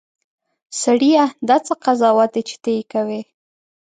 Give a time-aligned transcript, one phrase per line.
[0.81, 1.25] سړیه!
[1.47, 3.21] دا څه قضاوت دی چې ته یې کوې.